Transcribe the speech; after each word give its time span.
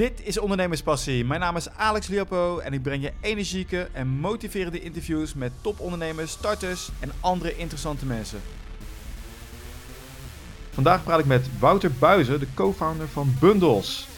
Dit 0.00 0.26
is 0.26 0.38
Ondernemerspassie. 0.38 1.24
Mijn 1.24 1.40
naam 1.40 1.56
is 1.56 1.70
Alex 1.70 2.06
Liopo 2.06 2.58
en 2.58 2.72
ik 2.72 2.82
breng 2.82 3.02
je 3.02 3.12
energieke 3.20 3.88
en 3.92 4.08
motiverende 4.08 4.80
interviews 4.80 5.34
met 5.34 5.52
topondernemers, 5.60 6.30
starters 6.30 6.90
en 7.00 7.10
andere 7.20 7.56
interessante 7.56 8.06
mensen. 8.06 8.40
Vandaag 10.70 11.04
praat 11.04 11.18
ik 11.18 11.26
met 11.26 11.58
Wouter 11.58 11.92
Buizen, 11.98 12.40
de 12.40 12.46
co-founder 12.54 13.08
van 13.08 13.34
Bundles. 13.40 14.08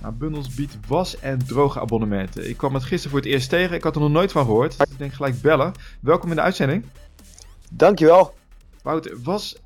Nou, 0.00 0.14
Bundles 0.14 0.54
biedt 0.54 0.78
was- 0.86 1.18
en 1.18 1.46
droge 1.46 1.80
abonnementen. 1.80 2.48
Ik 2.48 2.56
kwam 2.56 2.74
het 2.74 2.82
gisteren 2.82 3.10
voor 3.10 3.20
het 3.20 3.28
eerst 3.28 3.48
tegen, 3.48 3.76
ik 3.76 3.82
had 3.82 3.94
er 3.94 4.00
nog 4.00 4.10
nooit 4.10 4.32
van 4.32 4.44
gehoord. 4.44 4.78
Dus 4.78 4.90
ik 4.90 4.98
denk 4.98 5.12
gelijk 5.12 5.40
bellen. 5.40 5.72
Welkom 6.00 6.30
in 6.30 6.36
de 6.36 6.42
uitzending. 6.42 6.84
Dankjewel. 7.70 8.34
Wouter, 8.82 9.22
was 9.22 9.56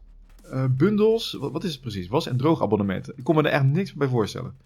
uh, 0.53 0.65
bundles, 0.71 1.33
wat, 1.33 1.53
wat, 1.53 1.65
is 1.65 1.73
het 1.73 1.81
precies? 1.81 2.09
Was- 2.09 2.27
en 2.27 2.37
droogabonnementen. 2.37 3.13
Ik 3.17 3.25
kon 3.25 3.35
me 3.35 3.43
er 3.43 3.51
echt 3.51 3.65
niks 3.65 3.93
bij 3.93 4.09
voorstellen. 4.09 4.57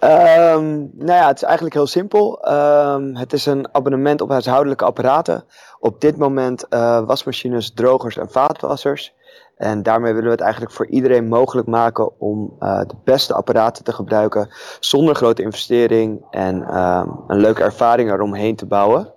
Um, 0.00 0.90
nou 1.06 1.18
ja, 1.20 1.26
het 1.26 1.36
is 1.36 1.42
eigenlijk 1.42 1.74
heel 1.74 1.86
simpel. 1.86 2.48
Um, 2.52 3.16
het 3.16 3.32
is 3.32 3.46
een 3.46 3.74
abonnement 3.74 4.20
op 4.20 4.28
huishoudelijke 4.28 4.84
apparaten. 4.84 5.44
Op 5.78 6.00
dit 6.00 6.16
moment 6.16 6.66
uh, 6.70 7.00
wasmachines, 7.06 7.72
drogers 7.72 8.16
en 8.16 8.30
vaatwassers. 8.30 9.14
En 9.56 9.82
daarmee 9.82 10.12
willen 10.12 10.26
we 10.26 10.34
het 10.34 10.40
eigenlijk 10.40 10.72
voor 10.72 10.86
iedereen 10.86 11.28
mogelijk 11.28 11.68
maken 11.68 12.20
om 12.20 12.56
uh, 12.60 12.80
de 12.80 12.94
beste 13.04 13.34
apparaten 13.34 13.84
te 13.84 13.92
gebruiken 13.92 14.48
zonder 14.80 15.14
grote 15.14 15.42
investering 15.42 16.26
en 16.30 16.60
uh, 16.60 17.06
een 17.26 17.40
leuke 17.40 17.62
ervaring 17.62 18.10
eromheen 18.10 18.56
te 18.56 18.66
bouwen. 18.66 19.12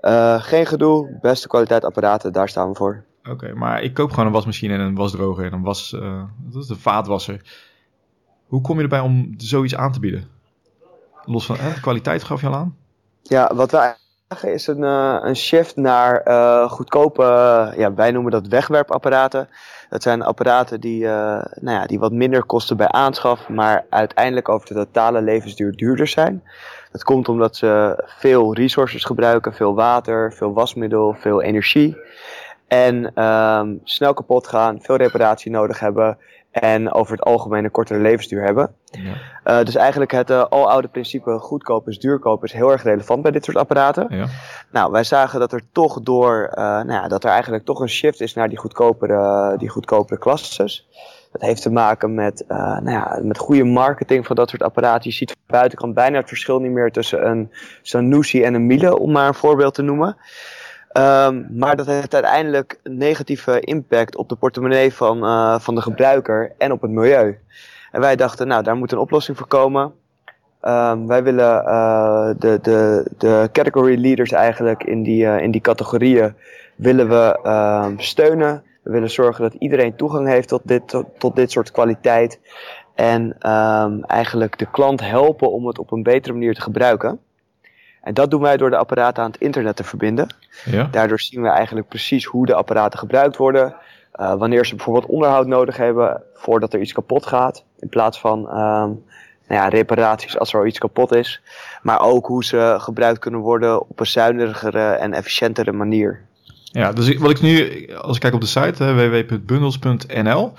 Uh, 0.00 0.42
geen 0.42 0.66
gedoe, 0.66 1.18
beste 1.20 1.48
kwaliteit 1.48 1.84
apparaten, 1.84 2.32
daar 2.32 2.48
staan 2.48 2.68
we 2.68 2.74
voor. 2.74 3.04
Oké, 3.30 3.54
maar 3.54 3.82
ik 3.82 3.94
koop 3.94 4.10
gewoon 4.10 4.26
een 4.26 4.32
wasmachine 4.32 4.74
en 4.74 4.80
een 4.80 4.94
wasdroger 4.94 5.44
en 5.44 5.52
een 5.52 5.62
was, 5.62 5.90
dat 6.50 6.62
is 6.62 6.68
een 6.68 6.76
vaatwasser. 6.76 7.40
Hoe 8.52 8.60
kom 8.60 8.76
je 8.76 8.82
erbij 8.82 9.00
om 9.00 9.34
zoiets 9.36 9.76
aan 9.76 9.92
te 9.92 10.00
bieden? 10.00 10.24
Los 11.24 11.46
van 11.46 11.56
de 11.56 11.80
kwaliteit 11.80 12.22
gaf 12.22 12.40
je 12.40 12.46
al 12.46 12.54
aan? 12.54 12.76
Ja, 13.22 13.54
wat 13.54 13.70
wij 13.70 13.94
zeggen 14.28 14.52
is 14.52 14.66
een, 14.66 14.82
uh, 14.82 15.18
een 15.20 15.36
shift 15.36 15.76
naar 15.76 16.28
uh, 16.28 16.70
goedkope, 16.70 17.22
ja, 17.76 17.94
wij 17.94 18.10
noemen 18.10 18.32
dat 18.32 18.46
wegwerpapparaten. 18.46 19.48
Dat 19.88 20.02
zijn 20.02 20.22
apparaten 20.22 20.80
die, 20.80 21.04
nou 21.04 21.50
ja, 21.60 21.86
die 21.86 21.98
wat 21.98 22.12
minder 22.12 22.44
kosten 22.44 22.76
bij 22.76 22.88
aanschaf, 22.88 23.48
maar 23.48 23.84
uiteindelijk 23.90 24.48
over 24.48 24.66
de 24.66 24.74
totale 24.74 25.22
levensduur 25.22 25.76
duurder 25.76 26.08
zijn. 26.08 26.42
Dat 26.90 27.04
komt 27.04 27.28
omdat 27.28 27.56
ze 27.56 28.02
veel 28.06 28.54
resources 28.54 29.04
gebruiken, 29.04 29.54
veel 29.54 29.74
water, 29.74 30.32
veel 30.32 30.52
wasmiddel, 30.52 31.16
veel 31.18 31.42
energie. 31.42 31.96
En 32.72 33.24
um, 33.24 33.80
snel 33.84 34.14
kapot 34.14 34.46
gaan, 34.46 34.80
veel 34.80 34.96
reparatie 34.96 35.50
nodig 35.50 35.80
hebben 35.80 36.18
en 36.50 36.92
over 36.92 37.12
het 37.12 37.22
algemeen 37.22 37.64
een 37.64 37.70
kortere 37.70 38.00
levensduur 38.00 38.42
hebben. 38.42 38.74
Ja. 38.90 39.58
Uh, 39.58 39.64
dus 39.64 39.74
eigenlijk 39.74 40.10
het 40.10 40.30
uh, 40.30 40.44
aloude 40.48 40.88
principe 40.88 41.38
goedkoop 41.38 41.88
is 41.88 41.98
duurkoop 41.98 42.44
is 42.44 42.52
heel 42.52 42.70
erg 42.70 42.82
relevant 42.82 43.22
bij 43.22 43.30
dit 43.30 43.44
soort 43.44 43.56
apparaten. 43.56 44.06
Ja. 44.08 44.26
Nou, 44.70 44.92
wij 44.92 45.04
zagen 45.04 45.40
dat 45.40 45.52
er 45.52 45.62
toch 45.72 46.00
door, 46.00 46.50
uh, 46.50 46.62
nou 46.64 46.92
ja, 46.92 47.08
dat 47.08 47.24
er 47.24 47.30
eigenlijk 47.30 47.64
toch 47.64 47.80
een 47.80 47.88
shift 47.88 48.20
is 48.20 48.34
naar 48.34 48.48
die 48.48 48.58
goedkopere, 48.58 49.54
die 49.58 49.68
goedkopere 49.68 50.18
klasses. 50.18 50.88
Dat 51.32 51.42
heeft 51.42 51.62
te 51.62 51.70
maken 51.70 52.14
met, 52.14 52.44
nou 52.48 52.90
ja, 52.90 53.18
met 53.22 53.38
goede 53.38 53.64
marketing 53.64 54.26
van 54.26 54.36
dat 54.36 54.50
soort 54.50 54.62
apparaten. 54.62 55.10
Je 55.10 55.16
ziet 55.16 55.30
van 55.30 55.58
buitenkant 55.58 55.94
bijna 55.94 56.18
het 56.18 56.28
verschil 56.28 56.58
niet 56.58 56.72
meer 56.72 56.92
tussen 56.92 57.26
een 57.26 57.50
Sanusi 57.82 58.42
en 58.42 58.54
een 58.54 58.66
Miele, 58.66 58.98
om 58.98 59.12
maar 59.12 59.28
een 59.28 59.34
voorbeeld 59.34 59.74
te 59.74 59.82
noemen. 59.82 60.16
Um, 60.98 61.46
maar 61.50 61.76
dat 61.76 61.86
heeft 61.86 62.14
uiteindelijk 62.14 62.80
een 62.82 62.96
negatieve 62.96 63.60
impact 63.60 64.16
op 64.16 64.28
de 64.28 64.34
portemonnee 64.34 64.94
van, 64.94 65.24
uh, 65.24 65.58
van 65.58 65.74
de 65.74 65.80
gebruiker 65.80 66.52
en 66.58 66.72
op 66.72 66.80
het 66.80 66.90
milieu. 66.90 67.38
En 67.90 68.00
wij 68.00 68.16
dachten, 68.16 68.46
nou, 68.46 68.62
daar 68.62 68.76
moet 68.76 68.92
een 68.92 68.98
oplossing 68.98 69.36
voor 69.36 69.46
komen. 69.46 69.92
Um, 70.62 71.06
wij 71.06 71.22
willen 71.22 71.64
uh, 71.64 72.30
de, 72.38 72.58
de, 72.62 73.06
de 73.18 73.48
category 73.52 74.00
leaders 74.00 74.32
eigenlijk 74.32 74.84
in 74.84 75.02
die, 75.02 75.24
uh, 75.24 75.40
in 75.40 75.50
die 75.50 75.60
categorieën 75.60 76.34
willen 76.76 77.08
we 77.08 77.38
um, 77.86 78.00
steunen. 78.00 78.62
We 78.82 78.90
willen 78.90 79.10
zorgen 79.10 79.42
dat 79.42 79.54
iedereen 79.54 79.96
toegang 79.96 80.28
heeft 80.28 80.48
tot 80.48 80.60
dit, 80.64 80.88
tot, 80.88 81.06
tot 81.18 81.36
dit 81.36 81.50
soort 81.50 81.70
kwaliteit. 81.70 82.40
En 82.94 83.38
eigenlijk 84.06 84.58
de 84.58 84.70
klant 84.70 85.00
helpen 85.00 85.52
om 85.52 85.66
het 85.66 85.78
op 85.78 85.92
een 85.92 86.02
betere 86.02 86.32
manier 86.32 86.54
te 86.54 86.60
gebruiken. 86.60 87.20
En 88.02 88.14
dat 88.14 88.30
doen 88.30 88.40
wij 88.40 88.56
door 88.56 88.70
de 88.70 88.76
apparaten 88.76 89.22
aan 89.22 89.30
het 89.30 89.40
internet 89.40 89.76
te 89.76 89.84
verbinden. 89.84 90.34
Ja. 90.64 90.88
Daardoor 90.90 91.20
zien 91.20 91.42
we 91.42 91.48
eigenlijk 91.48 91.88
precies 91.88 92.24
hoe 92.24 92.46
de 92.46 92.54
apparaten 92.54 92.98
gebruikt 92.98 93.36
worden. 93.36 93.74
Uh, 94.20 94.34
wanneer 94.34 94.66
ze 94.66 94.74
bijvoorbeeld 94.74 95.06
onderhoud 95.06 95.46
nodig 95.46 95.76
hebben 95.76 96.22
voordat 96.34 96.72
er 96.72 96.80
iets 96.80 96.92
kapot 96.92 97.26
gaat. 97.26 97.64
In 97.78 97.88
plaats 97.88 98.20
van 98.20 98.38
um, 98.38 99.04
nou 99.48 99.64
ja, 99.64 99.68
reparaties 99.68 100.38
als 100.38 100.52
er 100.52 100.66
iets 100.66 100.78
kapot 100.78 101.14
is. 101.14 101.40
Maar 101.82 102.00
ook 102.00 102.26
hoe 102.26 102.44
ze 102.44 102.76
gebruikt 102.78 103.18
kunnen 103.18 103.40
worden 103.40 103.80
op 103.80 104.00
een 104.00 104.06
zuinigere 104.06 104.82
en 104.82 105.12
efficiëntere 105.12 105.72
manier. 105.72 106.20
Ja, 106.64 106.92
dus 106.92 107.16
wat 107.16 107.30
ik 107.30 107.40
nu, 107.40 107.86
als 107.94 108.14
ik 108.14 108.22
kijk 108.22 108.34
op 108.34 108.40
de 108.40 108.46
site 108.46 108.94
www.bundels.nl. 108.94 110.52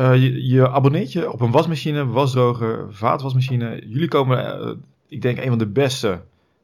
Uh, 0.00 0.14
je, 0.14 0.46
je 0.46 0.68
abonneert 0.68 1.12
je 1.12 1.32
op 1.32 1.40
een 1.40 1.50
wasmachine, 1.50 2.06
wasdroger, 2.06 2.86
vaatwasmachine. 2.90 3.82
Jullie 3.86 4.08
komen, 4.08 4.60
uh, 4.60 4.72
ik 5.08 5.22
denk, 5.22 5.38
een 5.38 5.48
van 5.48 5.58
de 5.58 5.66
beste 5.66 6.20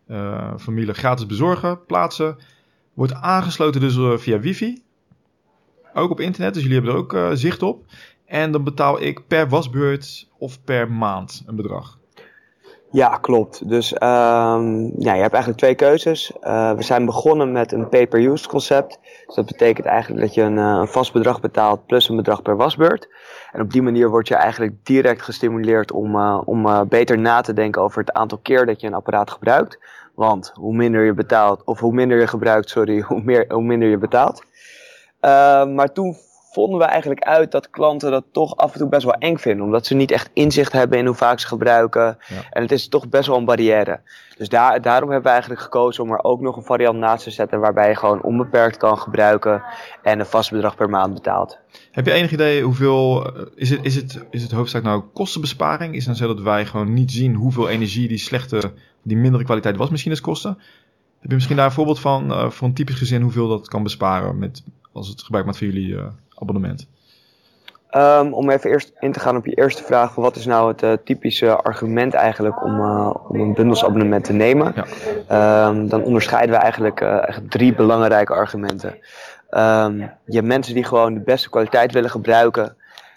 uh, 0.09 0.53
familie 0.59 0.95
gratis 0.95 1.27
bezorgen, 1.27 1.85
plaatsen. 1.87 2.37
Wordt 2.95 3.15
aangesloten 3.15 3.81
dus 3.81 3.97
uh, 3.97 4.17
via 4.17 4.41
wifi. 4.41 4.83
Ook 5.95 6.11
op 6.11 6.21
internet, 6.21 6.55
dus 6.55 6.63
jullie 6.63 6.79
hebben 6.79 6.95
er 6.95 7.01
ook 7.01 7.13
uh, 7.13 7.31
zicht 7.33 7.63
op. 7.63 7.85
En 8.25 8.53
dan 8.53 8.65
betaal 8.65 9.03
ik 9.03 9.27
per 9.27 9.49
wasbeurt 9.49 10.29
of 10.39 10.65
per 10.65 10.91
maand 10.91 11.43
een 11.47 11.57
bedrag. 11.57 11.99
Ja, 12.93 13.09
klopt. 13.09 13.69
Dus 13.69 13.93
um, 13.93 14.93
ja, 14.99 15.15
je 15.15 15.21
hebt 15.21 15.33
eigenlijk 15.33 15.57
twee 15.57 15.75
keuzes. 15.75 16.33
Uh, 16.43 16.73
we 16.73 16.83
zijn 16.83 17.05
begonnen 17.05 17.53
met 17.53 17.73
een 17.73 17.89
pay-per-use 17.89 18.49
concept. 18.49 18.99
Dus 19.27 19.35
dat 19.35 19.47
betekent 19.47 19.87
eigenlijk 19.87 20.21
dat 20.21 20.35
je 20.35 20.43
een, 20.43 20.57
een 20.57 20.89
vast 20.89 21.13
bedrag 21.13 21.41
betaalt 21.41 21.87
plus 21.87 22.09
een 22.09 22.17
bedrag 22.17 22.43
per 22.43 22.57
wasbeurt. 22.57 23.09
En 23.53 23.61
op 23.61 23.71
die 23.71 23.83
manier 23.83 24.11
word 24.11 24.29
je 24.29 24.35
eigenlijk 24.35 24.85
direct 24.85 25.23
gestimuleerd 25.23 25.93
om, 25.93 26.17
uh, 26.17 26.41
om 26.45 26.89
beter 26.89 27.19
na 27.19 27.41
te 27.41 27.53
denken 27.53 27.83
over 27.83 28.01
het 28.01 28.13
aantal 28.13 28.39
keer 28.39 28.67
dat 28.67 28.81
je 28.81 28.87
een 28.87 28.95
apparaat 28.95 29.31
gebruikt. 29.31 29.79
Want 30.15 30.53
hoe 30.55 30.75
minder 30.75 31.05
je 31.05 31.15
betaalt, 31.15 31.65
of 31.65 31.81
hoe 31.81 31.93
minder 31.93 32.21
je 32.21 32.27
gebruikt, 32.27 32.71
sorry, 32.71 33.01
hoe, 33.09 33.23
meer, 33.25 33.45
hoe 33.49 33.63
minder 33.63 33.89
je 33.89 33.99
betaalt. 33.99 34.45
Uh, 35.21 35.67
maar 35.67 35.93
toen 35.93 36.17
vonden 36.53 36.79
we 36.79 36.85
eigenlijk 36.85 37.23
uit 37.23 37.51
dat 37.51 37.71
klanten 37.71 38.11
dat 38.11 38.25
toch 38.33 38.57
af 38.57 38.73
en 38.73 38.79
toe 38.79 38.89
best 38.89 39.05
wel 39.05 39.15
eng 39.15 39.37
vinden. 39.37 39.65
Omdat 39.65 39.87
ze 39.87 39.95
niet 39.95 40.11
echt 40.11 40.31
inzicht 40.33 40.73
hebben 40.73 40.99
in 40.99 41.07
hoe 41.07 41.15
vaak 41.15 41.41
ze 41.41 41.47
gebruiken. 41.47 42.19
Ja. 42.29 42.37
En 42.51 42.63
het 42.63 42.73
is 42.73 42.89
toch 42.89 43.09
best 43.09 43.27
wel 43.27 43.37
een 43.37 43.45
barrière. 43.45 44.01
Dus 44.37 44.49
daar, 44.49 44.83
daarom 44.83 45.11
hebben 45.11 45.27
we 45.27 45.33
eigenlijk 45.33 45.61
gekozen 45.61 46.05
om 46.05 46.12
er 46.12 46.25
ook 46.25 46.41
nog 46.41 46.57
een 46.57 46.62
variant 46.62 46.99
naast 46.99 47.25
te 47.25 47.31
zetten. 47.31 47.61
Waarbij 47.61 47.89
je 47.89 47.97
gewoon 47.97 48.23
onbeperkt 48.23 48.77
kan 48.77 48.99
gebruiken 48.99 49.62
en 50.03 50.19
een 50.19 50.27
vast 50.27 50.51
bedrag 50.51 50.77
per 50.77 50.91
maand 50.91 51.15
betaalt. 51.15 51.59
Heb 51.91 52.07
je 52.07 52.12
enig 52.12 52.33
idee 52.33 52.62
hoeveel. 52.62 53.33
Is 53.55 53.71
het, 53.71 53.85
is 53.85 53.95
het, 53.95 54.25
is 54.31 54.43
het 54.43 54.53
hoofdzaak 54.53 54.83
nou 54.83 55.03
kostenbesparing? 55.12 55.95
Is 55.95 56.07
het 56.07 56.19
nou 56.19 56.31
zo 56.31 56.35
dat 56.35 56.45
wij 56.45 56.67
gewoon 56.67 56.93
niet 56.93 57.12
zien 57.12 57.35
hoeveel 57.35 57.69
energie 57.69 58.09
die 58.09 58.19
slechte, 58.19 58.73
die 59.03 59.17
mindere 59.17 59.45
kwaliteit 59.45 59.77
wasmachines 59.77 60.21
kosten? 60.21 60.59
Heb 61.21 61.31
je 61.31 61.35
misschien 61.35 61.57
daar 61.57 61.67
een 61.67 61.73
voorbeeld 61.73 62.01
van, 62.01 62.31
uh, 62.31 62.51
voor 62.51 62.69
een 62.69 62.75
typisch 62.75 62.95
gezin, 62.95 63.23
hoeveel 63.23 63.49
dat 63.49 63.69
kan 63.69 63.83
besparen 63.83 64.39
met, 64.39 64.65
als 64.93 65.09
het 65.09 65.23
gebruik 65.23 65.45
maakt 65.45 65.59
van 65.59 65.67
jullie 65.67 65.89
uh, 65.89 66.05
abonnement? 66.43 66.87
Um, 67.97 68.33
om 68.35 68.51
even 68.51 68.71
eerst 68.71 68.93
in 69.01 69.13
te 69.13 69.21
gaan 69.21 69.37
op 69.37 69.47
je 69.47 69.55
eerste 69.55 69.83
vraag: 69.83 70.15
wat 70.15 70.37
is 70.37 70.47
nou 70.47 70.69
het 70.69 70.83
uh, 70.83 70.93
typische 71.05 71.57
argument 71.57 72.15
eigenlijk 72.15 72.65
om, 72.65 72.81
uh, 72.81 73.15
om 73.29 73.41
een 73.41 73.55
bundelsabonnement 73.55 74.25
te 74.25 74.33
nemen? 74.33 74.75
Ja. 75.29 75.69
Um, 75.69 75.89
dan 75.89 76.03
onderscheiden 76.03 76.57
we 76.57 76.63
eigenlijk 76.63 77.01
uh, 77.01 77.29
echt 77.29 77.51
drie 77.51 77.75
belangrijke 77.75 78.33
argumenten. 78.33 78.91
Um, 79.51 79.99
je 80.25 80.35
hebt 80.35 80.47
mensen 80.47 80.75
die 80.75 80.85
gewoon 80.85 81.15
de 81.15 81.21
beste 81.21 81.51
kwaliteit 81.51 81.93
willen 81.93 82.11
gebruiken. 82.11 82.77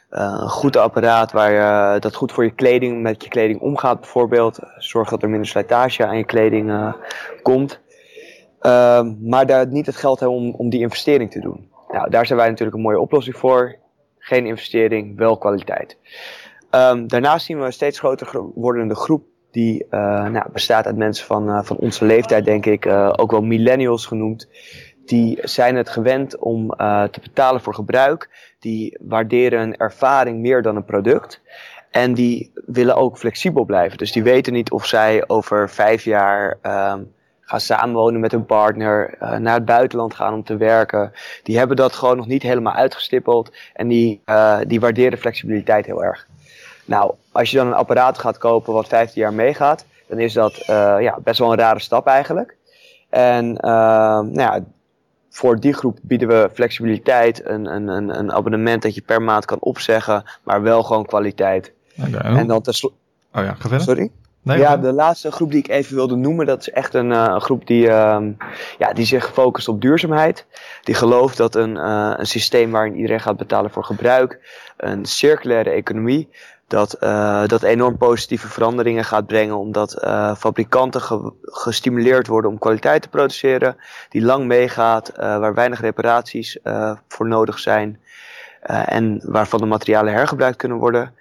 een 0.10 0.50
goed 0.50 0.78
apparaat 0.78 1.32
waar 1.32 1.52
je, 1.52 2.00
dat 2.00 2.16
goed 2.16 2.32
voor 2.32 2.44
je 2.44 2.52
kleding, 2.56 3.02
met 3.02 3.24
je 3.24 3.30
kleding 3.30 3.60
omgaat 3.60 4.00
bijvoorbeeld. 4.00 4.60
Zorg 4.78 5.10
dat 5.10 5.24
er 5.24 5.30
minder 5.30 5.48
slijtage 5.48 6.06
aan 6.06 6.18
je 6.18 6.26
kleding 6.26 6.94
komt. 7.42 7.80
maar 9.22 9.46
daar 9.46 9.68
niet 9.68 9.86
het 9.86 9.96
geld 9.96 10.20
hebben 10.20 10.38
om, 10.38 10.54
om 10.58 10.70
die 10.70 10.82
investering 10.82 11.32
te 11.32 11.40
doen. 11.40 11.74
Nou, 11.88 12.10
daar 12.10 12.26
zijn 12.26 12.40
wij 12.40 12.50
natuurlijk 12.50 12.78
een 12.78 12.84
mooie 12.84 13.00
oplossing 13.00 13.38
voor 13.38 13.76
geen 14.18 14.46
investering, 14.46 15.18
wel 15.18 15.38
kwaliteit. 15.38 15.98
Um, 16.72 17.08
daarnaast 17.08 17.46
zien 17.46 17.60
we 17.60 17.66
een 17.66 17.74
steeds 17.74 18.00
groter 18.00 18.42
wordende 18.56 18.96
groep 18.96 19.24
die 19.52 19.84
uh, 19.84 20.28
nou, 20.28 20.52
bestaat 20.52 20.86
uit 20.86 20.98
mensen 20.98 21.26
van, 21.26 21.50
uh, 21.50 21.64
van 21.64 21.78
onze 21.78 22.06
leeftijd, 22.06 22.46
denk 22.46 22.66
ik, 22.66 22.86
uh, 22.86 23.14
ook 23.16 23.32
wel 23.32 23.42
millennials 23.42 24.06
genoemd. 24.06 24.50
Die 25.06 25.40
zijn 25.42 25.76
het 25.76 25.90
gewend 25.90 26.38
om 26.38 26.70
te 27.12 27.20
betalen 27.22 27.62
voor 27.62 27.74
gebruik. 27.74 28.54
Die 28.60 28.98
waarderen 29.02 29.60
een 29.60 29.78
ervaring 29.78 30.40
meer 30.40 30.62
dan 30.62 30.76
een 30.76 30.86
product. 30.86 31.42
En 31.92 32.14
die 32.14 32.52
willen 32.66 32.96
ook 32.96 33.18
flexibel 33.18 33.66
blijven. 33.66 33.98
Dus 33.98 34.12
die 34.12 34.24
weten 34.24 34.54
niet 34.54 34.72
of 34.72 34.86
zij 34.86 35.24
over 35.28 35.70
vijf 35.70 36.04
jaar 36.04 36.58
um, 36.62 37.14
gaan 37.46 37.60
samenwonen 37.60 38.20
met 38.20 38.32
hun 38.32 38.46
partner, 38.46 39.14
uh, 39.22 39.38
naar 39.38 39.54
het 39.54 39.66
buitenland 39.66 40.14
gaan 40.14 40.34
om 40.34 40.44
te 40.44 40.58
werken. 40.58 41.12
Die 41.44 41.58
hebben 41.58 41.78
dat 41.78 41.94
gewoon 41.94 42.18
nog 42.18 42.28
niet 42.28 42.44
helemaal 42.44 42.74
uitgestippeld 42.74 43.52
en 43.74 43.88
die, 43.88 44.22
uh, 44.26 44.58
die 44.68 44.80
waarderen 44.80 45.18
flexibiliteit 45.20 45.86
heel 45.86 46.04
erg. 46.04 46.28
Nou, 46.86 47.14
als 47.32 47.52
je 47.52 47.58
dan 47.58 47.68
een 47.68 47.74
apparaat 47.74 48.18
gaat 48.18 48.38
kopen 48.38 48.74
wat 48.74 48.88
15 48.88 49.22
jaar 49.22 49.34
meegaat, 49.34 49.86
dan 50.08 50.20
is 50.20 50.34
dat 50.34 50.58
uh, 50.60 50.96
ja, 51.00 51.18
best 51.24 51.40
wel 51.40 51.52
een 51.52 51.58
rare 51.58 51.80
stap 51.80 52.08
eigenlijk. 52.08 52.56
En 53.10 53.54
nou 53.54 54.40
ja, 54.40 54.64
voor 55.30 55.60
die 55.60 55.74
groep 55.74 55.98
bieden 56.02 56.28
we 56.28 56.50
flexibiliteit, 56.54 57.46
een, 57.46 57.66
een, 57.66 58.20
een, 58.20 58.32
abonnement 58.32 58.82
dat 58.82 58.96
je 58.96 59.02
per 59.02 59.22
maand 59.22 59.46
kan 59.46 59.58
opzeggen, 59.60 60.24
maar 60.44 60.62
wel 60.62 60.84
gewoon 60.84 61.06
kwaliteit. 61.06 61.72
Okay, 62.08 62.36
en 62.36 62.48
dan 62.48 62.62
tenslotte. 62.62 62.98
Oh 63.34 63.44
ja, 63.44 63.54
ga 63.54 63.70
verder. 63.70 63.82
Sorry? 63.82 64.12
Nee, 64.46 64.58
ja, 64.58 64.78
de 64.78 64.94
laatste 64.94 65.32
groep 65.32 65.52
die 65.52 65.60
ik 65.60 65.68
even 65.68 65.96
wilde 65.96 66.16
noemen, 66.16 66.46
dat 66.46 66.60
is 66.60 66.70
echt 66.70 66.94
een, 66.94 67.12
uh, 67.12 67.26
een 67.30 67.42
groep 67.42 67.68
die, 67.68 67.88
uh, 67.88 68.22
ja, 68.78 68.94
die 68.94 69.06
zich 69.06 69.32
focust 69.34 69.68
op 69.68 69.82
duurzaamheid. 69.82 70.46
Die 70.84 70.96
gelooft 70.96 71.38
dat 71.38 71.56
een, 71.56 71.76
uh, 71.76 72.14
een 72.18 72.26
systeem 72.26 72.72
waarin 72.72 72.96
iedereen 72.96 73.20
gaat 73.20 73.38
betalen 73.38 73.72
voor 73.72 73.84
gebruik, 73.84 74.40
een 74.78 75.06
circulaire 75.06 75.70
economie, 75.70 76.30
dat 76.68 76.98
uh, 77.00 77.46
dat 77.48 77.64
enorm 77.64 77.98
positieve 77.98 78.48
veranderingen 78.48 79.04
gaat 79.04 79.28
brengen, 79.28 79.58
omdat 79.58 79.92
fabrikanten 80.38 81.02
ge 81.02 81.34
gestimuleerd 81.42 82.28
worden 82.28 82.52
om 82.52 82.58
kwaliteit 82.58 83.02
te 83.02 83.10
produceren, 83.10 83.78
die 84.10 84.22
lang 84.22 84.46
meegaat, 84.46 85.12
waar 85.16 85.54
weinig 85.54 85.82
reparaties 85.82 86.58
voor 87.08 87.28
nodig 87.28 87.60
zijn 87.60 88.00
en 88.86 89.22
waarvan 89.24 89.60
de 89.60 89.66
materialen 89.66 90.14
hergebruikt 90.14 90.58
kunnen 90.58 90.78
worden. 90.78 91.14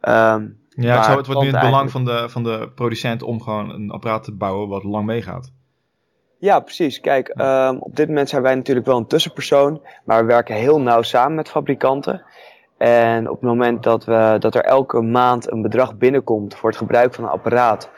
Um, 0.00 0.60
ja, 0.76 1.16
het 1.16 1.26
wordt 1.26 1.40
nu 1.40 1.48
in 1.48 1.54
het 1.54 1.64
belang 1.64 1.90
van 1.90 2.04
de, 2.04 2.28
van 2.28 2.42
de 2.42 2.70
producent 2.74 3.22
om 3.22 3.42
gewoon 3.42 3.70
een 3.70 3.90
apparaat 3.90 4.24
te 4.24 4.32
bouwen 4.32 4.68
wat 4.68 4.84
lang 4.84 5.06
meegaat. 5.06 5.52
Ja, 6.38 6.60
precies. 6.60 7.00
Kijk, 7.00 7.34
um, 7.40 7.78
op 7.78 7.96
dit 7.96 8.08
moment 8.08 8.28
zijn 8.28 8.42
wij 8.42 8.54
natuurlijk 8.54 8.86
wel 8.86 8.96
een 8.96 9.06
tussenpersoon, 9.06 9.80
maar 10.04 10.20
we 10.20 10.26
werken 10.26 10.54
heel 10.54 10.80
nauw 10.80 11.02
samen 11.02 11.34
met 11.34 11.48
fabrikanten. 11.48 12.22
En 12.78 13.28
op 13.28 13.34
het 13.34 13.48
moment 13.48 13.82
dat, 13.82 14.04
we, 14.04 14.36
dat 14.38 14.54
er 14.54 14.64
elke 14.64 15.00
maand 15.00 15.50
een 15.50 15.62
bedrag 15.62 15.96
binnenkomt 15.96 16.54
voor 16.54 16.68
het 16.68 16.78
gebruik 16.78 17.14
van 17.14 17.24
een 17.24 17.30
apparaat, 17.30 17.90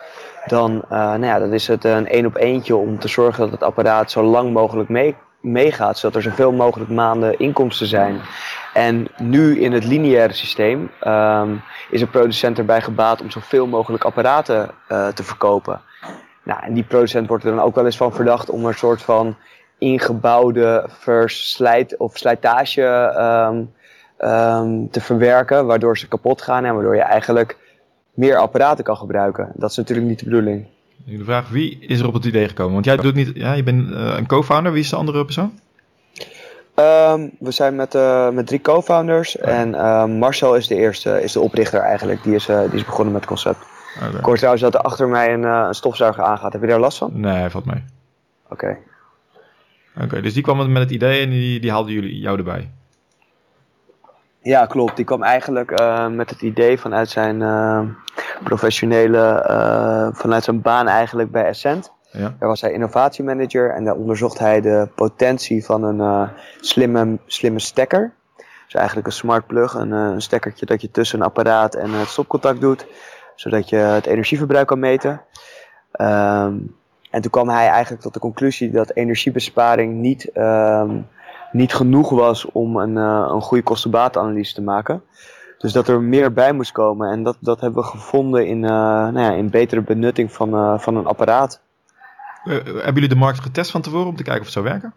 dan, 0.47 0.73
uh, 0.73 0.89
nou 0.91 1.25
ja, 1.25 1.39
dan 1.39 1.53
is 1.53 1.67
het 1.67 1.85
een 1.85 2.09
één 2.09 2.27
op 2.27 2.37
eentje 2.37 2.77
om 2.77 2.99
te 2.99 3.09
zorgen 3.09 3.41
dat 3.41 3.51
het 3.51 3.63
apparaat 3.63 4.11
zo 4.11 4.23
lang 4.23 4.53
mogelijk 4.53 4.89
mee, 4.89 5.17
meegaat, 5.45 5.99
zodat 5.99 6.17
er 6.17 6.23
zoveel 6.23 6.53
mogelijk 6.53 6.91
maanden 6.91 7.39
inkomsten 7.39 7.87
zijn. 7.87 8.21
En 8.75 9.07
nu 9.19 9.61
in 9.61 9.73
het 9.73 9.85
lineaire 9.85 10.33
systeem 10.33 10.91
um, 11.07 11.63
is 11.91 12.01
een 12.01 12.11
producent 12.11 12.59
erbij 12.59 12.81
gebaat 12.81 13.21
om 13.21 13.31
zoveel 13.31 13.67
mogelijk 13.67 14.05
apparaten 14.05 14.71
uh, 14.89 15.09
te 15.09 15.23
verkopen. 15.23 15.81
Nou, 16.43 16.63
en 16.63 16.75
die 16.75 16.85
producent 16.85 17.29
wordt 17.29 17.45
er 17.45 17.51
dan 17.51 17.65
ook 17.65 17.75
wel 17.75 17.85
eens 17.85 17.97
van 17.97 18.13
verdacht 18.13 18.51
om 18.51 18.65
een 18.65 18.75
soort 18.75 19.03
van 19.03 19.37
ingebouwde 19.79 20.87
verslijt 20.89 21.97
of 21.97 22.17
slijtage 22.17 22.83
um, 23.49 23.73
um, 24.31 24.91
te 24.91 25.01
verwerken, 25.01 25.67
waardoor 25.67 25.99
ze 25.99 26.09
kapot 26.09 26.43
gaan 26.43 26.65
en 26.65 26.75
waardoor 26.75 26.97
je 26.97 27.03
eigenlijk 27.03 27.57
meer 28.15 28.37
apparaten 28.37 28.85
kan 28.85 28.97
gebruiken. 28.97 29.53
Dat 29.55 29.71
is 29.71 29.77
natuurlijk 29.77 30.09
niet 30.09 30.19
de 30.19 30.25
bedoeling. 30.25 30.67
De 30.97 31.25
vraag, 31.25 31.49
wie 31.49 31.79
is 31.79 32.01
er 32.01 32.07
op 32.07 32.15
het 32.15 32.25
idee 32.25 32.49
gekomen? 32.49 32.73
Want 32.73 32.85
jij 32.85 32.97
doet 32.97 33.15
niet, 33.15 33.31
ja, 33.35 33.53
je 33.53 33.63
bent 33.63 33.91
uh, 33.91 34.15
een 34.17 34.27
co-founder. 34.27 34.73
Wie 34.73 34.83
is 34.83 34.89
de 34.89 34.97
andere 34.97 35.25
persoon? 35.25 35.53
Um, 36.77 37.31
we 37.39 37.51
zijn 37.51 37.77
met, 37.77 37.95
uh, 37.95 38.31
met 38.31 38.47
drie 38.47 38.61
co-founders. 38.61 39.39
Oh. 39.39 39.49
En 39.49 39.69
uh, 39.69 40.05
Marcel 40.05 40.57
is 40.57 40.67
de 40.67 40.75
eerste, 40.75 41.23
is 41.23 41.33
de 41.33 41.41
oprichter 41.41 41.81
eigenlijk. 41.81 42.23
Die 42.23 42.35
is, 42.35 42.49
uh, 42.49 42.61
die 42.61 42.75
is 42.75 42.85
begonnen 42.85 43.13
met 43.13 43.21
het 43.21 43.31
concept. 43.31 43.59
Okay. 43.97 44.19
Ik 44.19 44.25
hoor 44.25 44.37
trouwens 44.37 44.63
dat 44.63 44.75
er 44.75 44.81
achter 44.81 45.09
mij 45.09 45.33
een, 45.33 45.43
een, 45.43 45.75
stofzuiger 45.75 46.25
aangaat. 46.25 46.53
Heb 46.53 46.61
je 46.63 46.67
daar 46.69 46.81
last 46.81 46.99
van? 46.99 47.11
Nee, 47.21 47.49
valt 47.49 47.65
mee. 47.65 47.85
Oké. 48.45 48.53
Okay. 48.53 48.79
Oké, 49.95 50.05
okay, 50.05 50.21
dus 50.21 50.35
die 50.35 50.43
kwam 50.43 50.73
met 50.73 50.83
het 50.83 50.91
idee 50.91 51.23
en 51.23 51.31
die, 51.31 51.61
die 51.61 51.71
haalden 51.71 51.93
jullie 51.93 52.19
jou 52.19 52.39
erbij? 52.39 52.71
Ja, 54.43 54.67
klopt. 54.67 54.97
Die 54.97 55.05
kwam 55.05 55.23
eigenlijk 55.23 55.71
met 56.11 56.31
het 56.31 56.43
idee 56.43 56.79
vanuit 56.79 57.11
zijn 57.11 57.41
uh, 57.41 57.81
professionele, 58.43 59.47
uh, 59.51 60.09
vanuit 60.13 60.45
zijn 60.45 60.63
baan 60.63 60.89
eigenlijk 60.89 61.31
bij 61.31 61.45
Essent. 61.45 61.93
Ja. 62.11 62.35
Daar 62.39 62.49
was 62.49 62.61
hij 62.61 62.73
innovatiemanager 62.73 63.71
en 63.71 63.85
daar 63.85 63.95
onderzocht 63.95 64.39
hij 64.39 64.61
de 64.61 64.89
potentie 64.95 65.65
van 65.65 65.83
een 65.83 66.29
slimme, 66.61 67.19
slimme 67.27 67.61
stekker. 67.61 68.13
Dus 68.65 68.75
eigenlijk 68.75 69.07
een 69.07 69.13
smart 69.13 69.47
plug, 69.47 69.75
een, 69.75 69.91
een 69.91 70.23
stekkertje 70.23 70.67
dat 70.67 70.81
je 70.81 70.91
tussen 70.91 71.19
een 71.19 71.25
apparaat 71.25 71.75
en 71.75 71.91
het 71.91 72.09
stopcontact 72.09 72.61
doet, 72.61 72.87
zodat 73.35 73.69
je 73.69 73.77
het 73.77 74.07
energieverbruik 74.07 74.67
kan 74.67 74.79
meten. 74.79 75.21
Um, 76.01 76.77
en 77.11 77.21
toen 77.21 77.31
kwam 77.31 77.49
hij 77.49 77.69
eigenlijk 77.69 78.03
tot 78.03 78.15
de 78.15 78.21
conclusie 78.21 78.71
dat 78.71 78.91
energiebesparing 78.95 79.95
niet 79.95 80.31
um, 80.35 81.07
niet 81.55 81.75
genoeg 81.75 82.11
was 82.11 82.45
om 82.45 82.77
een, 82.77 82.97
uh, 82.97 83.27
een 83.29 83.41
goede 83.41 83.63
kostenbaatanalyse 83.63 84.55
te 84.55 84.63
maken. 84.63 85.03
Dus 85.59 85.73
dat 85.73 85.89
er 85.89 86.01
meer 86.01 86.33
bij 86.33 86.53
moest 86.53 86.73
komen. 86.73 87.11
En 87.11 87.23
dat, 87.23 87.37
dat 87.41 87.61
hebben 87.61 87.83
we 87.83 87.89
gevonden 87.89 88.47
in, 88.47 88.63
uh, 88.63 88.71
nou 88.71 89.19
ja, 89.19 89.33
in 89.33 89.51
betere 89.51 89.81
benutting 89.81 90.33
van, 90.33 90.55
uh, 90.55 90.79
van 90.79 90.97
een 90.97 91.07
apparaat. 91.07 91.61
hebben 92.45 92.95
jullie 92.95 93.09
de 93.09 93.15
markt 93.15 93.41
getest 93.41 93.71
van 93.71 93.81
tevoren 93.81 94.07
om 94.07 94.17
te 94.17 94.23
kijken 94.23 94.41
of 94.41 94.55
het 94.55 94.55
zou 94.55 94.65
werken? 94.65 94.93